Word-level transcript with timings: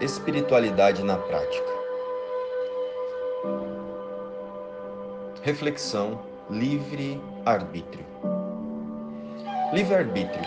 Espiritualidade 0.00 1.02
na 1.02 1.16
prática. 1.16 1.70
Reflexão 5.42 6.20
livre 6.50 7.18
arbítrio. 7.46 8.04
Livre 9.72 9.94
arbítrio. 9.94 10.44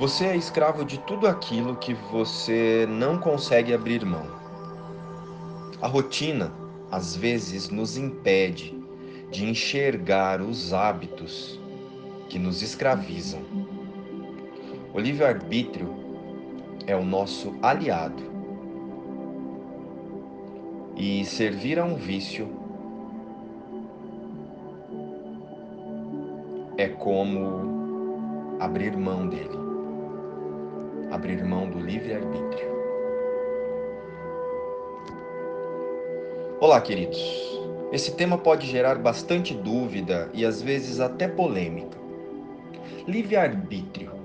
Você 0.00 0.24
é 0.24 0.36
escravo 0.36 0.82
de 0.82 0.98
tudo 1.00 1.28
aquilo 1.28 1.76
que 1.76 1.92
você 1.92 2.86
não 2.88 3.18
consegue 3.18 3.74
abrir 3.74 4.02
mão. 4.02 4.26
A 5.82 5.86
rotina, 5.86 6.54
às 6.90 7.14
vezes, 7.14 7.68
nos 7.68 7.98
impede 7.98 8.74
de 9.30 9.44
enxergar 9.44 10.40
os 10.40 10.72
hábitos 10.72 11.60
que 12.30 12.38
nos 12.38 12.62
escravizam. 12.62 13.42
O 14.94 15.00
livre-arbítrio 15.00 15.92
é 16.86 16.94
o 16.94 17.04
nosso 17.04 17.52
aliado. 17.60 18.22
E 20.96 21.24
servir 21.24 21.80
a 21.80 21.84
um 21.84 21.96
vício 21.96 22.48
é 26.78 26.86
como 26.86 28.56
abrir 28.60 28.96
mão 28.96 29.26
dele, 29.26 29.58
abrir 31.10 31.42
mão 31.42 31.68
do 31.68 31.80
livre-arbítrio. 31.80 32.68
Olá, 36.60 36.80
queridos. 36.80 37.18
Esse 37.90 38.14
tema 38.14 38.38
pode 38.38 38.68
gerar 38.68 38.94
bastante 38.98 39.54
dúvida 39.54 40.30
e 40.32 40.46
às 40.46 40.62
vezes 40.62 41.00
até 41.00 41.26
polêmica. 41.26 41.98
Livre-arbítrio 43.08 44.23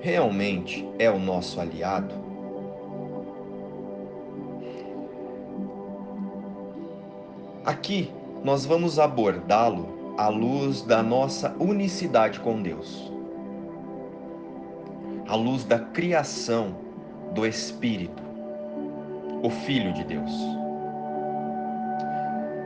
realmente 0.00 0.88
é 0.98 1.10
o 1.10 1.18
nosso 1.18 1.60
aliado? 1.60 2.14
Aqui 7.64 8.10
nós 8.42 8.64
vamos 8.64 8.98
abordá-lo 8.98 10.14
à 10.16 10.28
luz 10.28 10.82
da 10.82 11.02
nossa 11.02 11.54
unicidade 11.60 12.40
com 12.40 12.62
Deus, 12.62 13.12
à 15.28 15.34
luz 15.34 15.64
da 15.64 15.78
criação 15.78 16.74
do 17.34 17.46
Espírito, 17.46 18.22
o 19.42 19.50
Filho 19.50 19.92
de 19.92 20.04
Deus. 20.04 20.32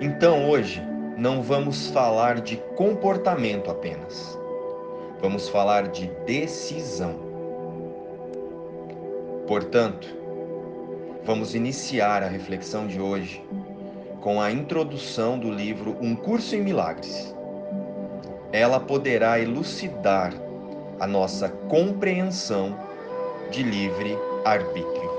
Então 0.01 0.49
hoje 0.49 0.83
não 1.17 1.43
vamos 1.43 1.89
falar 1.89 2.41
de 2.41 2.57
comportamento 2.77 3.71
apenas 3.71 4.39
vamos 5.23 5.49
falar 5.49 5.87
de 5.87 6.09
decisão. 6.27 7.15
Portanto, 9.47 10.09
vamos 11.25 11.55
iniciar 11.55 12.25
a 12.25 12.27
reflexão 12.27 12.89
de 12.89 13.01
hoje 13.01 13.41
com 14.21 14.41
a 14.41 14.51
introdução 14.51 15.39
do 15.39 15.49
livro 15.49 15.97
Um 16.01 16.17
Curso 16.17 16.57
em 16.57 16.63
Milagres. 16.63 17.33
Ela 18.51 18.81
poderá 18.81 19.39
elucidar 19.39 20.35
a 20.99 21.07
nossa 21.07 21.49
compreensão 21.49 22.77
de 23.53 23.63
livre 23.63 24.19
arbítrio 24.45 25.11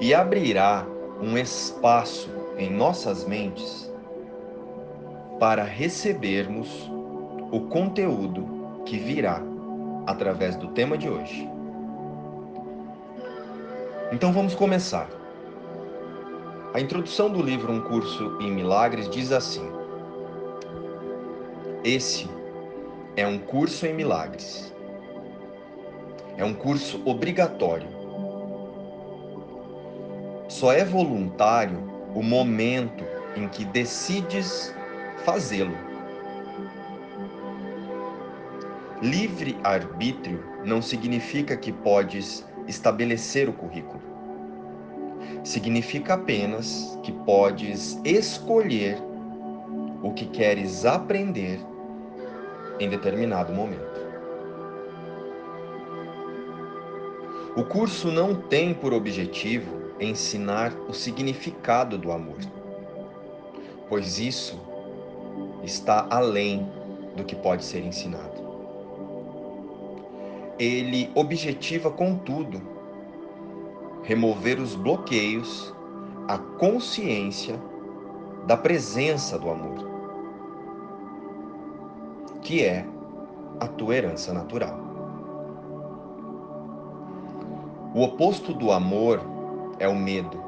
e 0.00 0.14
abrirá 0.14 0.86
um 1.20 1.36
espaço 1.36 2.30
em 2.56 2.70
nossas 2.70 3.26
mentes 3.26 3.92
para 5.38 5.62
recebermos 5.62 6.97
o 7.50 7.60
conteúdo 7.62 8.82
que 8.84 8.98
virá 8.98 9.42
através 10.06 10.56
do 10.56 10.68
tema 10.68 10.96
de 10.98 11.08
hoje. 11.08 11.48
Então 14.12 14.32
vamos 14.32 14.54
começar. 14.54 15.08
A 16.74 16.80
introdução 16.80 17.30
do 17.30 17.42
livro 17.42 17.72
Um 17.72 17.80
Curso 17.80 18.38
em 18.40 18.50
Milagres 18.50 19.08
diz 19.08 19.32
assim: 19.32 19.70
Esse 21.82 22.28
é 23.16 23.26
um 23.26 23.38
curso 23.38 23.86
em 23.86 23.94
milagres. 23.94 24.74
É 26.36 26.44
um 26.44 26.54
curso 26.54 27.02
obrigatório. 27.04 27.88
Só 30.48 30.72
é 30.72 30.84
voluntário 30.84 31.78
o 32.14 32.22
momento 32.22 33.04
em 33.36 33.48
que 33.48 33.64
decides 33.64 34.74
fazê-lo. 35.24 35.87
Livre 39.00 39.56
arbítrio 39.62 40.42
não 40.64 40.82
significa 40.82 41.56
que 41.56 41.70
podes 41.70 42.44
estabelecer 42.66 43.48
o 43.48 43.52
currículo. 43.52 44.02
Significa 45.44 46.14
apenas 46.14 46.98
que 47.04 47.12
podes 47.12 47.96
escolher 48.04 48.98
o 50.02 50.12
que 50.12 50.26
queres 50.26 50.84
aprender 50.84 51.60
em 52.80 52.90
determinado 52.90 53.52
momento. 53.52 54.00
O 57.56 57.62
curso 57.62 58.10
não 58.10 58.34
tem 58.34 58.74
por 58.74 58.92
objetivo 58.92 59.92
ensinar 60.00 60.72
o 60.88 60.92
significado 60.92 61.96
do 61.96 62.10
amor, 62.10 62.38
pois 63.88 64.18
isso 64.18 64.58
está 65.62 66.04
além 66.10 66.68
do 67.16 67.22
que 67.22 67.36
pode 67.36 67.64
ser 67.64 67.84
ensinado 67.84 68.47
ele 70.58 71.10
objetiva, 71.14 71.90
contudo, 71.90 72.60
remover 74.02 74.58
os 74.58 74.74
bloqueios 74.74 75.74
à 76.26 76.38
consciência 76.38 77.60
da 78.46 78.56
presença 78.56 79.38
do 79.38 79.50
amor, 79.50 79.88
que 82.42 82.64
é 82.64 82.86
a 83.60 83.68
tua 83.68 83.94
herança 83.94 84.32
natural. 84.32 84.78
O 87.94 88.02
oposto 88.02 88.52
do 88.52 88.72
amor 88.72 89.20
é 89.78 89.88
o 89.88 89.94
medo, 89.94 90.42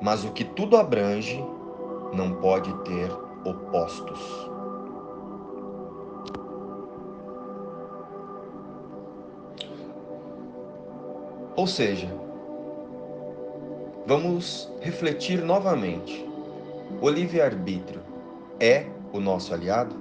mas 0.00 0.24
o 0.24 0.32
que 0.32 0.44
tudo 0.44 0.76
abrange 0.76 1.44
não 2.12 2.34
pode 2.34 2.72
ter 2.84 3.10
opostos. 3.44 4.50
Ou 11.60 11.66
seja, 11.66 12.08
vamos 14.06 14.72
refletir 14.80 15.42
novamente. 15.42 16.26
O 17.02 17.10
livre-arbítrio 17.10 18.00
é 18.58 18.86
o 19.12 19.20
nosso 19.20 19.52
aliado? 19.52 19.94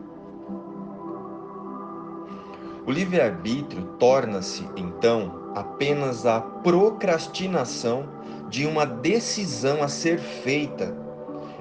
O 2.88 2.90
livre-arbítrio 2.90 3.84
torna-se, 4.00 4.66
então, 4.78 5.52
apenas 5.54 6.26
a 6.26 6.40
procrastinação 6.40 8.08
de 8.48 8.66
uma 8.66 8.86
decisão 8.86 9.84
a 9.84 9.90
ser 9.90 10.18
feita 10.18 10.96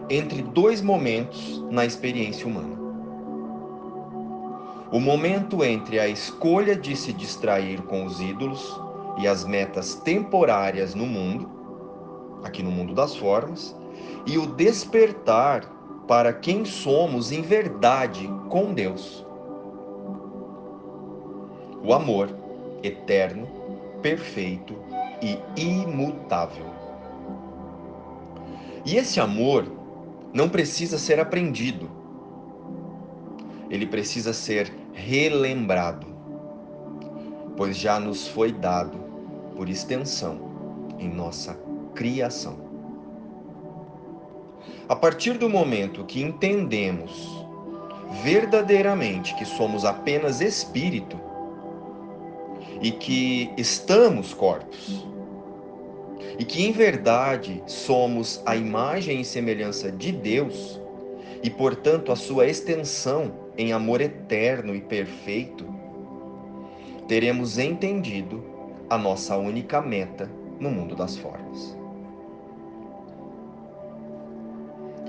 entre 0.08 0.42
dois 0.42 0.81
momentos 0.81 1.60
na 1.72 1.84
experiência 1.84 2.47
humana. 2.47 2.78
O 4.92 5.00
momento 5.00 5.64
entre 5.64 5.98
a 5.98 6.06
escolha 6.06 6.76
de 6.76 6.94
se 6.94 7.12
distrair 7.12 7.82
com 7.82 8.06
os 8.06 8.20
ídolos 8.20 8.87
e 9.18 9.26
as 9.26 9.44
metas 9.44 9.96
temporárias 9.96 10.94
no 10.94 11.04
mundo, 11.04 11.50
aqui 12.44 12.62
no 12.62 12.70
mundo 12.70 12.94
das 12.94 13.16
formas, 13.16 13.76
e 14.24 14.38
o 14.38 14.46
despertar 14.46 15.64
para 16.06 16.32
quem 16.32 16.64
somos 16.64 17.32
em 17.32 17.42
verdade 17.42 18.30
com 18.48 18.72
Deus. 18.72 19.26
O 21.82 21.93
amor 21.93 22.31
eterno, 22.82 23.48
perfeito 24.00 24.75
e 25.20 25.38
imutável. 25.60 26.66
E 28.84 28.96
esse 28.96 29.19
amor 29.19 29.66
não 30.32 30.48
precisa 30.48 30.96
ser 30.96 31.19
aprendido, 31.19 31.90
ele 33.69 33.87
precisa 33.87 34.32
ser 34.32 34.72
relembrado, 34.93 36.06
pois 37.56 37.76
já 37.76 37.98
nos 37.98 38.28
foi 38.28 38.52
dado 38.52 39.07
por 39.58 39.69
extensão, 39.69 40.38
em 41.00 41.08
nossa 41.08 41.58
criação. 41.93 42.56
A 44.88 44.94
partir 44.94 45.37
do 45.37 45.50
momento 45.50 46.05
que 46.05 46.22
entendemos 46.22 47.44
verdadeiramente 48.22 49.34
que 49.34 49.44
somos 49.44 49.84
apenas 49.84 50.40
espírito 50.40 51.20
e 52.81 52.93
que 52.93 53.50
estamos 53.56 54.32
corpos, 54.32 55.05
e 56.38 56.44
que 56.44 56.64
em 56.64 56.70
verdade 56.70 57.60
somos 57.66 58.40
a 58.46 58.55
imagem 58.55 59.20
e 59.20 59.25
semelhança 59.25 59.90
de 59.90 60.12
Deus 60.12 60.81
e, 61.43 61.50
portanto, 61.50 62.12
a 62.12 62.16
sua 62.16 62.46
extensão 62.46 63.32
em 63.56 63.72
amor 63.72 64.00
eterno 64.00 64.72
e 64.72 64.81
perfeito, 64.81 65.66
teremos 67.08 67.58
entendido 67.58 68.57
a 68.90 68.96
nossa 68.96 69.37
única 69.37 69.82
meta 69.82 70.31
no 70.58 70.70
mundo 70.70 70.96
das 70.96 71.17
formas. 71.17 71.76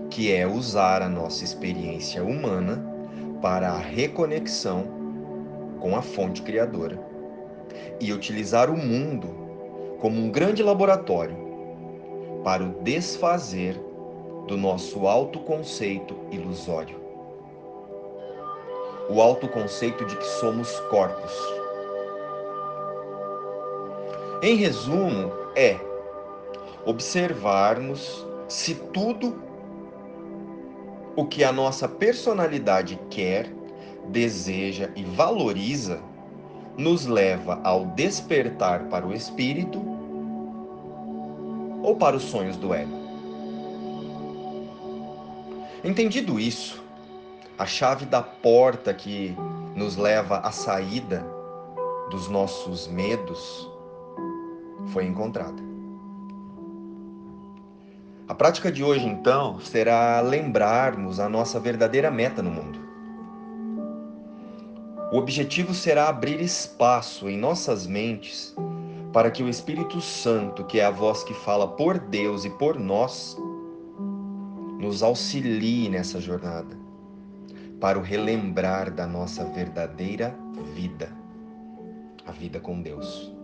Que 0.10 0.34
é 0.34 0.46
usar 0.46 1.02
a 1.02 1.08
nossa 1.08 1.46
experiência 1.46 2.24
humana 2.24 2.84
para 3.42 3.70
a 3.70 3.78
reconexão 3.78 4.84
com 5.80 5.96
a 5.96 6.02
fonte 6.02 6.42
criadora 6.42 7.00
e 8.02 8.12
utilizar 8.12 8.70
o 8.70 8.78
mundo 8.78 9.30
como 10.02 10.20
um 10.20 10.30
grande 10.30 10.62
laboratório 10.62 11.38
para 12.44 12.64
o 12.64 12.84
desfazer 12.84 13.80
do 14.48 14.58
nosso 14.58 15.08
autoconceito 15.08 16.16
ilusório. 16.32 17.00
O 19.10 19.22
autoconceito 19.22 20.06
de 20.06 20.18
que 20.18 20.26
somos 20.26 20.78
corpos. 20.92 21.59
Em 24.42 24.56
resumo, 24.56 25.34
é 25.54 25.78
observarmos 26.86 28.26
se 28.48 28.74
tudo 28.74 29.44
o 31.14 31.26
que 31.26 31.44
a 31.44 31.52
nossa 31.52 31.90
personalidade 31.90 32.98
quer, 33.10 33.52
deseja 34.08 34.90
e 34.96 35.04
valoriza 35.04 36.00
nos 36.78 37.06
leva 37.06 37.60
ao 37.66 37.88
despertar 37.88 38.86
para 38.86 39.06
o 39.06 39.14
espírito 39.14 39.78
ou 41.84 41.98
para 41.98 42.16
os 42.16 42.24
sonhos 42.24 42.56
do 42.56 42.74
ego. 42.74 42.98
Entendido 45.84 46.40
isso, 46.40 46.82
a 47.58 47.66
chave 47.66 48.06
da 48.06 48.22
porta 48.22 48.94
que 48.94 49.36
nos 49.76 49.98
leva 49.98 50.38
à 50.38 50.52
saída 50.52 51.26
dos 52.10 52.30
nossos 52.30 52.88
medos 52.88 53.70
foi 54.92 55.06
encontrada. 55.06 55.70
A 58.28 58.36
prática 58.36 58.72
de 58.72 58.84
hoje, 58.84 59.08
então, 59.08 59.60
será 59.60 60.22
lembrarmos 60.22 61.20
a 61.20 61.28
nossa 61.28 61.60
verdadeira 61.60 62.12
meta 62.12 62.44
no 62.44 62.52
mundo. 62.52 62.80
O 65.12 65.18
objetivo 65.18 65.74
será 65.74 66.08
abrir 66.08 66.40
espaço 66.40 67.28
em 67.28 67.36
nossas 67.36 67.88
mentes 67.88 68.56
para 69.12 69.32
que 69.32 69.42
o 69.42 69.50
Espírito 69.50 70.00
Santo, 70.00 70.64
que 70.66 70.80
é 70.80 70.86
a 70.86 70.92
voz 70.92 71.24
que 71.24 71.34
fala 71.34 71.68
por 71.68 71.98
Deus 71.98 72.46
e 72.46 72.50
por 72.52 72.80
nós, 72.80 73.36
nos 74.80 75.02
auxilie 75.02 75.90
nessa 75.90 76.22
jornada, 76.22 76.78
para 77.82 77.98
o 77.98 78.04
relembrar 78.04 78.92
da 78.92 79.08
nossa 79.08 79.44
verdadeira 79.44 80.36
vida, 80.76 81.12
a 82.28 82.32
vida 82.32 82.60
com 82.60 82.80
Deus. 82.80 83.39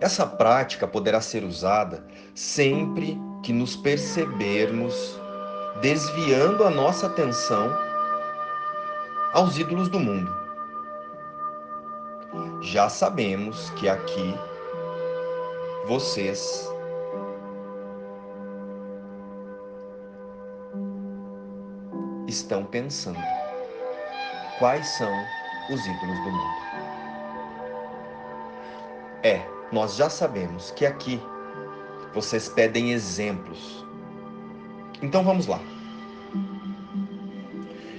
Essa 0.00 0.26
prática 0.26 0.86
poderá 0.86 1.20
ser 1.20 1.44
usada 1.44 2.04
sempre 2.34 3.18
que 3.42 3.52
nos 3.52 3.76
percebermos 3.76 5.18
desviando 5.80 6.64
a 6.64 6.70
nossa 6.70 7.06
atenção 7.06 7.70
aos 9.32 9.58
ídolos 9.58 9.88
do 9.88 10.00
mundo. 10.00 10.30
Já 12.62 12.88
sabemos 12.88 13.70
que 13.70 13.88
aqui 13.88 14.34
vocês 15.86 16.68
estão 22.26 22.64
pensando 22.64 23.18
quais 24.58 24.86
são 24.86 25.12
os 25.70 25.86
ídolos 25.86 26.18
do 26.24 26.30
mundo. 26.30 26.64
É, 29.22 29.53
nós 29.74 29.96
já 29.96 30.08
sabemos 30.08 30.70
que 30.70 30.86
aqui 30.86 31.20
vocês 32.14 32.48
pedem 32.48 32.92
exemplos. 32.92 33.84
Então 35.02 35.24
vamos 35.24 35.48
lá. 35.48 35.60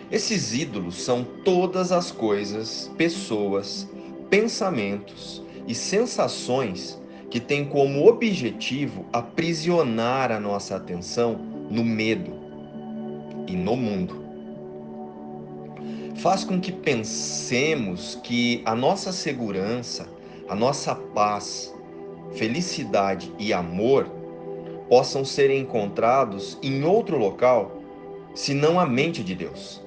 Esses 0.10 0.54
ídolos 0.54 1.04
são 1.04 1.26
todas 1.44 1.92
as 1.92 2.12
coisas, 2.12 2.90
pessoas, 2.98 3.90
pensamentos 4.30 5.44
e 5.68 5.76
sensações 5.76 6.98
que 7.30 7.42
têm 7.42 7.66
como 7.66 8.08
objetivo 8.08 9.06
aprisionar 9.12 10.32
a 10.32 10.40
nossa 10.40 10.78
atenção 10.78 11.36
no 11.70 11.84
medo 11.84 12.34
e 13.48 13.52
no 13.52 13.76
mundo. 13.76 14.24
Faz 16.16 16.46
com 16.46 16.58
que 16.58 16.72
pensemos 16.72 18.18
que 18.24 18.62
a 18.64 18.74
nossa 18.74 19.12
segurança 19.12 20.15
a 20.48 20.54
nossa 20.54 20.94
paz, 20.94 21.74
felicidade 22.34 23.34
e 23.40 23.52
amor 23.52 24.08
possam 24.88 25.26
ser 25.26 25.50
encontrados 25.50 26.58
em 26.62 26.84
outro 26.84 27.18
local, 27.18 27.72
senão 28.36 28.80
a 28.80 28.86
mente 28.86 29.24
de 29.24 29.34
Deus. 29.34 29.82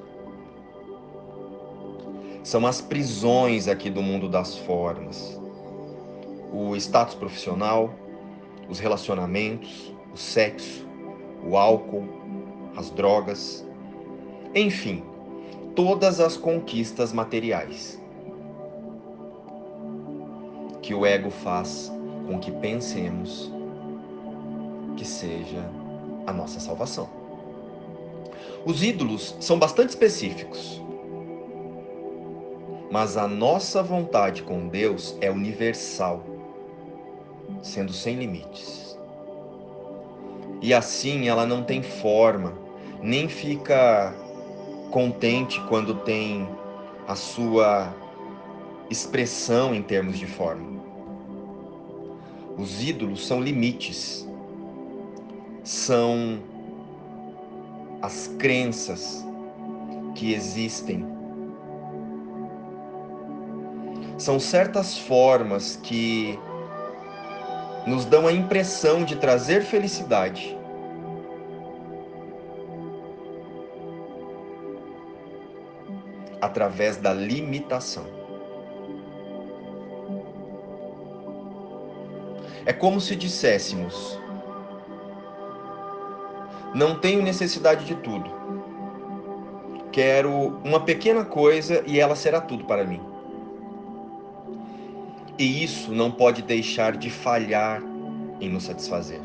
São 2.43 2.66
as 2.66 2.81
prisões 2.81 3.69
aqui 3.69 3.88
do 3.88 4.02
mundo 4.02 4.28
das 4.28 4.56
formas. 4.56 5.40
O 6.52 6.75
status 6.75 7.14
profissional, 7.14 7.94
os 8.69 8.81
relacionamentos, 8.81 9.94
o 10.12 10.16
sexo, 10.16 10.84
o 11.46 11.56
álcool, 11.56 12.08
as 12.76 12.90
drogas, 12.90 13.64
enfim, 14.55 15.05
todas 15.76 16.20
as 16.20 16.37
conquistas 16.37 17.12
materiais 17.12 17.97
que 20.88 20.94
o 20.94 21.05
ego 21.05 21.29
faz 21.29 21.93
com 22.26 22.38
que 22.38 22.50
pensemos 22.50 23.52
que 24.96 25.05
seja 25.05 25.70
a 26.26 26.32
nossa 26.32 26.58
salvação. 26.58 27.06
Os 28.64 28.82
ídolos 28.82 29.37
são 29.38 29.58
bastante 29.58 29.90
específicos, 29.90 30.82
mas 32.90 33.19
a 33.19 33.29
nossa 33.29 33.82
vontade 33.82 34.43
com 34.43 34.67
Deus 34.67 35.14
é 35.20 35.31
universal, 35.31 36.25
sendo 37.61 37.93
sem 37.93 38.17
limites. 38.17 38.99
E 40.62 40.73
assim 40.73 41.29
ela 41.29 41.44
não 41.44 41.64
tem 41.64 41.82
forma, 41.82 42.55
nem 43.02 43.29
fica 43.29 44.14
contente 44.91 45.61
quando 45.69 45.96
tem 45.96 46.49
a 47.06 47.14
sua 47.14 47.94
expressão 48.89 49.74
em 49.74 49.82
termos 49.82 50.19
de 50.19 50.27
forma. 50.27 50.78
Os 52.58 52.82
ídolos 52.82 53.24
são 53.24 53.41
limites, 53.41 54.29
são 55.62 56.43
as 58.03 58.27
crenças 58.36 59.24
que 60.17 60.32
existem. 60.32 61.06
São 64.19 64.41
certas 64.41 64.98
formas 64.98 65.77
que 65.77 66.36
nos 67.86 68.05
dão 68.05 68.27
a 68.27 68.32
impressão 68.32 69.05
de 69.05 69.15
trazer 69.15 69.62
felicidade. 69.62 70.58
Através 76.41 76.96
da 76.96 77.15
limitação. 77.15 78.18
É 82.69 82.72
como 82.75 83.01
se 83.01 83.17
disséssemos: 83.17 84.20
Não 86.75 86.98
tenho 86.98 87.22
necessidade 87.22 87.87
de 87.87 87.94
tudo. 87.94 88.31
Quero 89.91 90.60
uma 90.63 90.79
pequena 90.79 91.25
coisa 91.25 91.82
e 91.87 91.98
ela 91.98 92.15
será 92.15 92.43
tudo 92.43 92.67
para 92.67 92.84
mim. 92.84 93.01
E 95.39 95.65
isso 95.65 95.91
não 95.93 96.10
pode 96.10 96.43
deixar 96.43 96.94
de 96.94 97.08
falhar 97.08 97.82
em 98.39 98.51
nos 98.51 98.65
satisfazer. 98.65 99.22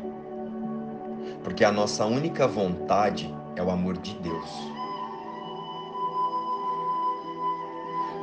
Porque 1.42 1.66
a 1.66 1.70
nossa 1.70 2.06
única 2.06 2.48
vontade 2.48 3.30
é 3.56 3.62
o 3.62 3.70
amor 3.70 3.98
de 3.98 4.14
Deus. 4.20 4.50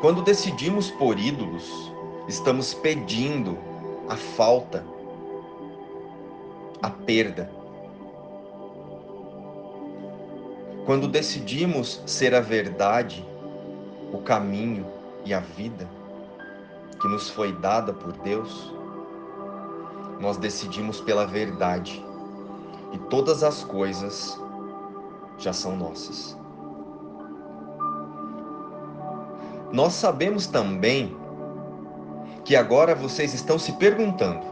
Quando 0.02 0.24
decidimos 0.24 0.90
por 0.90 1.20
ídolos, 1.20 1.94
estamos 2.28 2.74
pedindo 2.74 3.56
a 4.10 4.18
falta 4.18 4.84
a 6.82 6.90
perda. 6.90 7.52
Quando 10.86 11.08
decidimos 11.08 12.02
ser 12.06 12.34
a 12.34 12.42
verdade, 12.42 13.26
o 14.12 14.18
caminho 14.20 14.86
e 15.24 15.34
a 15.34 15.40
vida 15.40 15.88
que 17.00 17.08
nos 17.08 17.30
foi 17.30 17.52
dada 17.54 17.94
por 17.94 18.12
Deus, 18.14 18.74
nós 20.20 20.38
decidimos 20.38 21.02
pela 21.02 21.26
verdade 21.26 22.04
e 22.92 22.98
todas 22.98 23.44
as 23.44 23.64
coisas 23.64 24.40
já 25.38 25.54
são 25.54 25.76
nossas. 25.76 26.40
nós 29.72 29.94
sabemos 29.94 30.48
também 30.48 31.16
que 32.44 32.56
agora 32.56 32.94
vocês 32.94 33.34
estão 33.34 33.58
se 33.58 33.74
perguntando: 33.74 34.46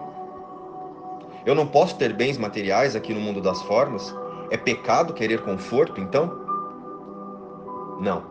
eu 1.49 1.55
não 1.55 1.65
posso 1.65 1.95
ter 1.97 2.13
bens 2.13 2.37
materiais 2.37 2.95
aqui 2.95 3.11
no 3.11 3.19
mundo 3.19 3.41
das 3.41 3.59
formas? 3.63 4.15
É 4.51 4.57
pecado 4.57 5.15
querer 5.15 5.41
conforto, 5.41 5.99
então? 5.99 6.27
Não, 7.99 8.23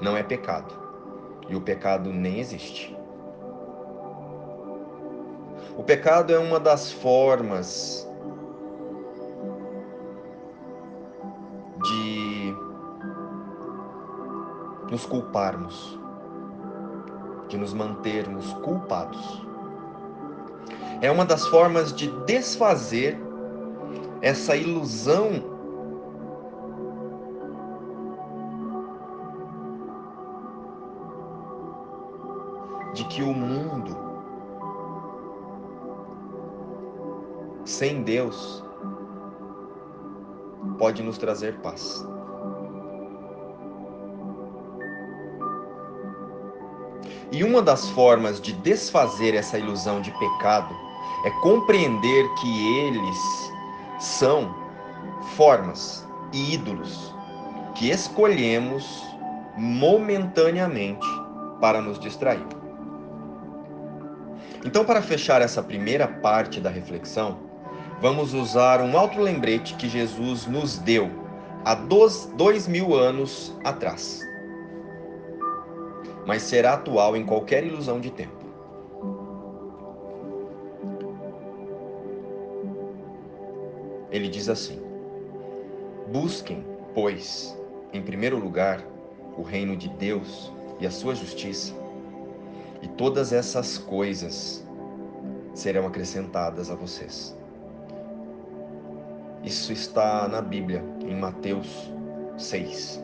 não 0.00 0.16
é 0.16 0.24
pecado. 0.24 0.74
E 1.48 1.54
o 1.54 1.60
pecado 1.60 2.12
nem 2.12 2.40
existe. 2.40 2.98
O 5.76 5.84
pecado 5.84 6.32
é 6.32 6.38
uma 6.40 6.58
das 6.58 6.90
formas 6.90 8.10
de 11.84 12.56
nos 14.90 15.06
culparmos, 15.06 15.96
de 17.46 17.56
nos 17.56 17.72
mantermos 17.72 18.52
culpados. 18.54 19.51
É 21.02 21.10
uma 21.10 21.24
das 21.24 21.44
formas 21.48 21.92
de 21.92 22.06
desfazer 22.26 23.18
essa 24.20 24.54
ilusão 24.54 25.32
de 32.94 33.04
que 33.06 33.20
o 33.20 33.34
mundo 33.34 33.96
sem 37.64 38.04
Deus 38.04 38.64
pode 40.78 41.02
nos 41.02 41.18
trazer 41.18 41.58
paz. 41.62 42.06
E 47.32 47.42
uma 47.42 47.60
das 47.60 47.88
formas 47.90 48.40
de 48.40 48.52
desfazer 48.52 49.34
essa 49.34 49.58
ilusão 49.58 50.00
de 50.00 50.12
pecado 50.12 50.91
é 51.24 51.30
compreender 51.42 52.28
que 52.34 52.78
eles 52.78 53.52
são 53.98 54.54
formas 55.36 56.06
e 56.32 56.54
ídolos 56.54 57.14
que 57.74 57.90
escolhemos 57.90 59.02
momentaneamente 59.56 61.06
para 61.60 61.80
nos 61.80 61.98
distrair. 61.98 62.46
Então, 64.64 64.84
para 64.84 65.02
fechar 65.02 65.42
essa 65.42 65.62
primeira 65.62 66.06
parte 66.06 66.60
da 66.60 66.70
reflexão, 66.70 67.38
vamos 68.00 68.32
usar 68.34 68.80
um 68.80 68.96
outro 68.96 69.22
lembrete 69.22 69.74
que 69.74 69.88
Jesus 69.88 70.46
nos 70.46 70.78
deu 70.78 71.10
há 71.64 71.74
dois, 71.74 72.26
dois 72.36 72.66
mil 72.66 72.94
anos 72.94 73.56
atrás, 73.64 74.20
mas 76.26 76.42
será 76.42 76.74
atual 76.74 77.16
em 77.16 77.24
qualquer 77.24 77.64
ilusão 77.64 78.00
de 78.00 78.10
tempo. 78.10 78.41
Diz 84.32 84.48
assim: 84.48 84.80
Busquem, 86.10 86.64
pois, 86.94 87.56
em 87.92 88.02
primeiro 88.02 88.38
lugar, 88.38 88.82
o 89.36 89.42
reino 89.42 89.76
de 89.76 89.88
Deus 89.88 90.50
e 90.80 90.86
a 90.86 90.90
sua 90.90 91.14
justiça, 91.14 91.72
e 92.80 92.88
todas 92.88 93.32
essas 93.32 93.78
coisas 93.78 94.66
serão 95.54 95.86
acrescentadas 95.86 96.70
a 96.70 96.74
vocês. 96.74 97.36
Isso 99.44 99.72
está 99.72 100.26
na 100.28 100.40
Bíblia, 100.40 100.82
em 101.00 101.14
Mateus 101.14 101.90
6. 102.38 103.00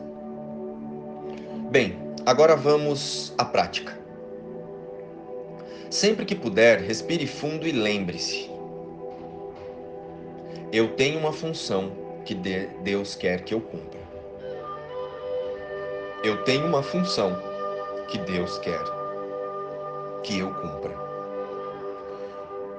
Bem, 1.69 1.97
agora 2.25 2.55
vamos 2.55 3.33
à 3.37 3.45
prática. 3.45 3.97
Sempre 5.89 6.25
que 6.25 6.35
puder, 6.35 6.79
respire 6.81 7.27
fundo 7.27 7.67
e 7.67 7.71
lembre-se: 7.71 8.49
eu 10.71 10.89
tenho 10.89 11.19
uma 11.19 11.33
função 11.33 11.91
que 12.23 12.35
Deus 12.35 13.15
quer 13.15 13.41
que 13.41 13.55
eu 13.55 13.61
cumpra. 13.61 13.99
Eu 16.23 16.43
tenho 16.43 16.67
uma 16.67 16.83
função 16.83 17.35
que 18.07 18.19
Deus 18.19 18.59
quer 18.59 18.83
que 20.21 20.37
eu 20.37 20.53
cumpra. 20.53 20.95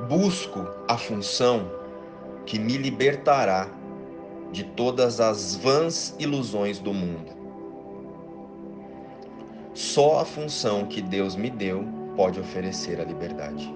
Busco 0.09 0.65
a 0.87 0.97
função 0.97 1.69
que 2.47 2.61
me 2.61 2.77
libertará 2.77 3.69
de 4.53 4.63
todas 4.63 5.21
as 5.21 5.57
vãs 5.57 6.15
ilusões 6.17 6.79
do 6.79 6.95
mundo. 6.95 7.33
Só 9.75 10.21
a 10.21 10.25
função 10.25 10.87
que 10.87 11.03
Deus 11.03 11.35
me 11.35 11.51
deu 11.51 11.85
pode 12.15 12.39
oferecer 12.39 13.01
a 13.01 13.05
liberdade. 13.05 13.75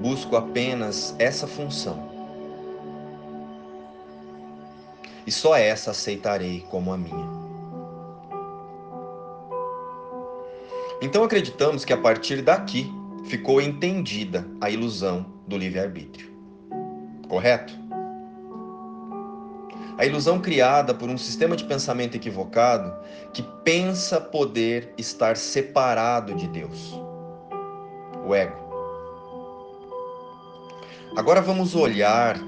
Busco 0.00 0.36
apenas 0.36 1.16
essa 1.18 1.46
função 1.46 2.11
e 5.26 5.32
só 5.32 5.56
essa 5.56 5.90
aceitarei 5.90 6.66
como 6.70 6.92
a 6.92 6.96
minha. 6.96 7.42
Então 11.00 11.24
acreditamos 11.24 11.84
que 11.84 11.92
a 11.92 11.96
partir 11.96 12.42
daqui 12.42 12.90
ficou 13.24 13.60
entendida 13.60 14.46
a 14.60 14.70
ilusão 14.70 15.26
do 15.46 15.56
livre-arbítrio. 15.56 16.30
Correto? 17.28 17.72
A 19.98 20.06
ilusão 20.06 20.40
criada 20.40 20.94
por 20.94 21.08
um 21.08 21.18
sistema 21.18 21.56
de 21.56 21.64
pensamento 21.64 22.16
equivocado 22.16 22.94
que 23.32 23.42
pensa 23.64 24.20
poder 24.20 24.92
estar 24.96 25.36
separado 25.36 26.34
de 26.34 26.48
Deus. 26.48 26.98
O 28.24 28.34
ego. 28.34 28.56
Agora 31.16 31.40
vamos 31.40 31.74
olhar 31.74 32.38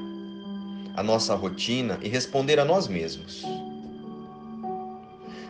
a 0.94 1.02
nossa 1.02 1.34
rotina 1.34 1.98
e 2.02 2.08
responder 2.08 2.60
a 2.60 2.64
nós 2.64 2.86
mesmos. 2.86 3.44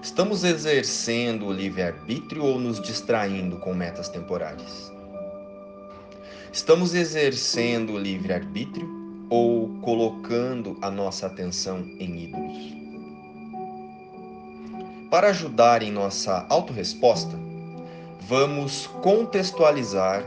Estamos 0.03 0.45
exercendo 0.45 1.47
o 1.47 1.53
livre-arbítrio 1.53 2.45
ou 2.45 2.59
nos 2.59 2.81
distraindo 2.81 3.59
com 3.59 3.75
metas 3.75 4.09
temporárias? 4.09 4.93
Estamos 6.53 6.95
exercendo 6.95 7.95
o 7.95 7.99
livre-arbítrio 7.99 8.89
ou 9.29 9.69
colocando 9.81 10.79
a 10.81 10.91
nossa 10.91 11.27
atenção 11.27 11.79
em 11.99 12.25
ídolos? 12.25 12.75
Para 15.11 15.29
ajudar 15.29 15.83
em 15.83 15.93
nossa 15.93 16.47
autorresposta, 16.49 17.39
vamos 18.21 18.87
contextualizar 19.03 20.25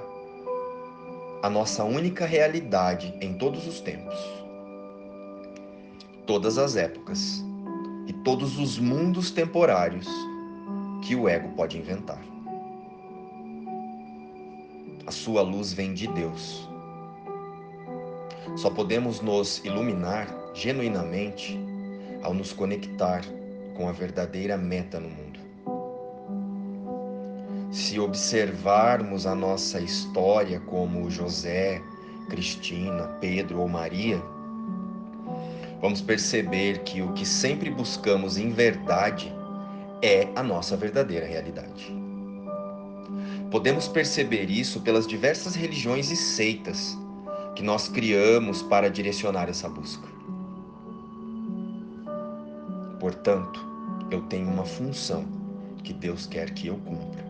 a 1.42 1.50
nossa 1.50 1.84
única 1.84 2.26
realidade 2.26 3.14
em 3.22 3.34
todos 3.34 3.68
os 3.68 3.80
tempos 3.80 4.37
todas 6.28 6.58
as 6.58 6.76
épocas 6.76 7.44
e 8.06 8.12
todos 8.12 8.60
os 8.60 8.78
mundos 8.78 9.32
temporários 9.32 10.08
que 11.02 11.16
o 11.16 11.28
ego 11.28 11.50
pode 11.56 11.78
inventar. 11.78 12.22
A 15.06 15.12
sua 15.12 15.42
luz 15.42 15.72
vem 15.72 15.94
de 15.94 16.06
Deus. 16.08 16.70
Só 18.58 18.70
podemos 18.70 19.22
nos 19.22 19.64
iluminar 19.64 20.28
genuinamente 20.54 21.58
ao 22.22 22.34
nos 22.34 22.52
conectar 22.52 23.22
com 23.76 23.88
a 23.88 23.94
verdadeira 23.94 24.58
meta 24.58 25.00
no 25.00 25.08
mundo. 25.08 25.40
Se 27.72 28.00
observarmos 28.00 29.26
a 29.26 29.34
nossa 29.34 29.80
história 29.80 30.60
como 30.60 31.10
José, 31.10 31.82
Cristina, 32.30 33.08
Pedro 33.22 33.62
ou 33.62 33.70
Maria, 33.70 34.22
vamos 35.82 36.02
perceber 36.02 36.80
que 36.80 37.02
o 37.02 37.14
que 37.14 37.26
sempre 37.26 37.70
buscamos 37.70 38.38
em 38.38 38.50
verdade 38.50 39.34
é 40.02 40.28
a 40.36 40.44
nossa 40.44 40.76
verdadeira 40.76 41.26
realidade. 41.26 41.96
Podemos 43.52 43.88
perceber 43.88 44.50
isso 44.50 44.82
pelas 44.82 45.08
diversas 45.08 45.56
religiões 45.56 46.12
e 46.12 46.16
seitas 46.16 46.98
que 47.56 47.64
nós 47.64 47.88
criamos 47.88 48.62
para 48.62 48.90
direcionar 48.90 49.50
essa 49.50 49.70
busca. 49.70 50.08
Portanto, 53.00 53.66
eu 54.12 54.22
tenho 54.24 54.50
uma 54.50 54.66
função 54.66 55.26
que 55.84 55.94
Deus 55.94 56.28
quer 56.28 56.52
que 56.52 56.68
eu 56.68 56.76
cumpra. 56.78 57.26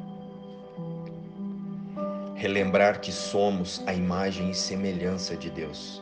Relembrar 2.36 3.00
que 3.00 3.12
somos 3.12 3.84
a 3.86 3.94
imagem 3.94 4.52
e 4.52 4.56
semelhança 4.56 5.36
de 5.36 5.50
Deus 5.50 6.02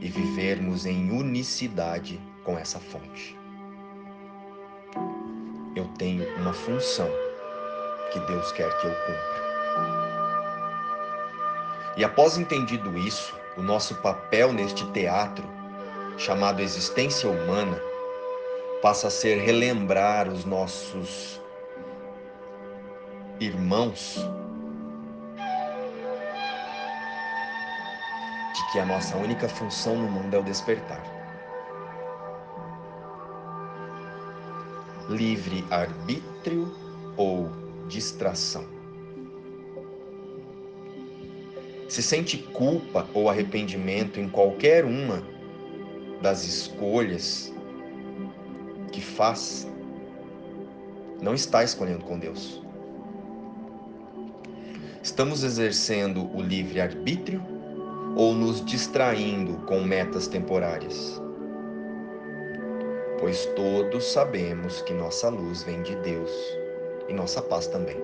e 0.00 0.08
vivermos 0.08 0.86
em 0.86 1.10
unicidade 1.10 2.20
com 2.44 2.58
essa 2.58 2.78
fonte. 2.78 3.36
Eu 5.74 5.86
tenho 5.98 6.26
uma 6.38 6.52
função 6.52 7.08
que 8.12 8.20
Deus 8.20 8.52
quer 8.52 8.68
que 8.80 8.86
eu 8.86 8.94
cumpra. 8.94 9.46
E 11.96 12.04
após 12.04 12.36
entendido 12.38 12.96
isso, 12.98 13.34
o 13.56 13.62
nosso 13.62 13.94
papel 13.96 14.52
neste 14.52 14.86
teatro, 14.92 15.44
chamado 16.18 16.60
existência 16.60 17.28
humana, 17.28 17.80
passa 18.82 19.08
a 19.08 19.10
ser 19.10 19.38
relembrar 19.38 20.28
os 20.28 20.44
nossos 20.44 21.40
irmãos, 23.40 24.18
que 28.76 28.80
a 28.80 28.84
nossa 28.84 29.16
única 29.16 29.48
função 29.48 29.96
no 29.96 30.06
mundo 30.06 30.34
é 30.34 30.38
o 30.38 30.42
despertar. 30.42 31.02
Livre 35.08 35.64
arbítrio 35.70 36.70
ou 37.16 37.48
distração. 37.88 38.66
Se 41.88 42.02
sente 42.02 42.36
culpa 42.36 43.08
ou 43.14 43.30
arrependimento 43.30 44.20
em 44.20 44.28
qualquer 44.28 44.84
uma 44.84 45.22
das 46.20 46.44
escolhas 46.44 47.50
que 48.92 49.00
faz, 49.00 49.66
não 51.22 51.32
está 51.32 51.64
escolhendo 51.64 52.04
com 52.04 52.18
Deus. 52.18 52.60
Estamos 55.02 55.44
exercendo 55.44 56.30
o 56.36 56.42
livre 56.42 56.78
arbítrio 56.78 57.55
ou 58.16 58.34
nos 58.34 58.64
distraindo 58.64 59.58
com 59.66 59.80
metas 59.82 60.26
temporárias? 60.26 61.20
Pois 63.20 63.44
todos 63.54 64.04
sabemos 64.06 64.80
que 64.82 64.94
nossa 64.94 65.28
luz 65.28 65.62
vem 65.62 65.82
de 65.82 65.94
Deus 65.96 66.30
e 67.08 67.12
nossa 67.12 67.42
paz 67.42 67.66
também. 67.66 67.96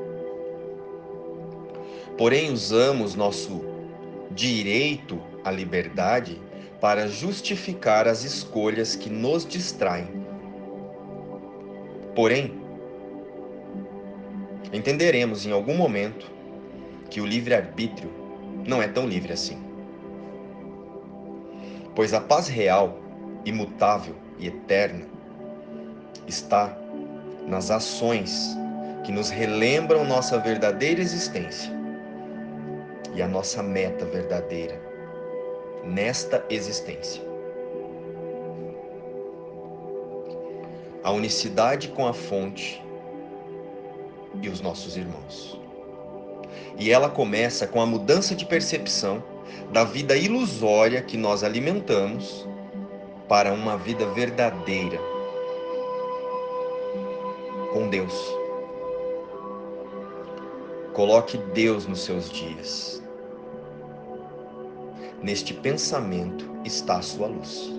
Porém, 2.18 2.52
usamos 2.52 3.14
nosso 3.14 3.64
direito 4.30 5.18
à 5.42 5.50
liberdade 5.50 6.40
para 6.78 7.08
justificar 7.08 8.06
as 8.06 8.22
escolhas 8.22 8.94
que 8.94 9.08
nos 9.08 9.46
distraem. 9.46 10.08
Porém, 12.14 12.60
entenderemos 14.72 15.46
em 15.46 15.52
algum 15.52 15.74
momento 15.74 16.30
que 17.08 17.20
o 17.20 17.26
livre-arbítrio 17.26 18.10
não 18.66 18.82
é 18.82 18.88
tão 18.88 19.06
livre 19.06 19.32
assim. 19.32 19.71
Pois 21.94 22.14
a 22.14 22.20
paz 22.20 22.48
real, 22.48 22.98
imutável 23.44 24.14
e 24.38 24.46
eterna 24.46 25.06
está 26.26 26.76
nas 27.46 27.70
ações 27.70 28.56
que 29.04 29.12
nos 29.12 29.30
relembram 29.30 30.04
nossa 30.04 30.38
verdadeira 30.38 31.00
existência 31.00 31.70
e 33.14 33.20
a 33.20 33.28
nossa 33.28 33.62
meta 33.62 34.04
verdadeira 34.06 34.80
nesta 35.84 36.44
existência. 36.48 37.22
A 41.02 41.10
unicidade 41.10 41.88
com 41.88 42.06
a 42.06 42.14
fonte 42.14 42.82
e 44.40 44.48
os 44.48 44.60
nossos 44.60 44.96
irmãos. 44.96 45.60
E 46.78 46.90
ela 46.90 47.10
começa 47.10 47.66
com 47.66 47.80
a 47.80 47.86
mudança 47.86 48.34
de 48.34 48.46
percepção 48.46 49.22
da 49.72 49.84
vida 49.84 50.16
ilusória 50.16 51.02
que 51.02 51.16
nós 51.16 51.42
alimentamos 51.42 52.46
para 53.28 53.52
uma 53.52 53.76
vida 53.76 54.06
verdadeira 54.06 54.98
com 57.72 57.88
Deus. 57.88 58.14
Coloque 60.92 61.38
Deus 61.54 61.86
nos 61.86 62.04
seus 62.04 62.30
dias. 62.30 63.02
Neste 65.22 65.54
pensamento 65.54 66.44
está 66.64 66.98
a 66.98 67.02
sua 67.02 67.28
luz. 67.28 67.72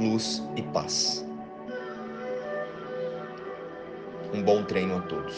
Luz 0.00 0.42
e 0.56 0.62
paz. 0.62 1.24
Um 4.34 4.42
bom 4.42 4.64
treino 4.64 4.96
a 4.96 5.00
todos. 5.02 5.36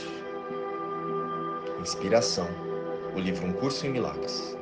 Inspiração. 1.80 2.67
O 3.14 3.20
livro 3.20 3.46
Um 3.46 3.52
Curso 3.52 3.86
em 3.86 3.90
Milagres. 3.90 4.57